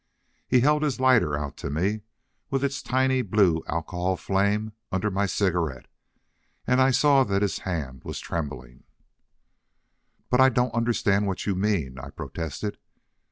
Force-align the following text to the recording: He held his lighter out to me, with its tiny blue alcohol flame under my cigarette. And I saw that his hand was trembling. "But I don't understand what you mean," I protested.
He 0.47 0.61
held 0.61 0.81
his 0.81 0.99
lighter 0.99 1.37
out 1.37 1.55
to 1.57 1.69
me, 1.69 2.01
with 2.49 2.63
its 2.63 2.81
tiny 2.81 3.21
blue 3.21 3.61
alcohol 3.67 4.17
flame 4.17 4.73
under 4.91 5.11
my 5.11 5.27
cigarette. 5.27 5.85
And 6.65 6.81
I 6.81 6.89
saw 6.89 7.23
that 7.25 7.43
his 7.43 7.59
hand 7.59 8.03
was 8.03 8.19
trembling. 8.19 8.83
"But 10.31 10.41
I 10.41 10.49
don't 10.49 10.73
understand 10.73 11.27
what 11.27 11.45
you 11.45 11.53
mean," 11.53 11.99
I 11.99 12.09
protested. 12.09 12.79